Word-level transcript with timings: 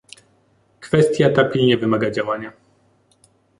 Kwestia 0.79 1.29
ta 1.29 1.43
pilnie 1.43 1.77
wymaga 1.77 2.11
działania 2.11 2.53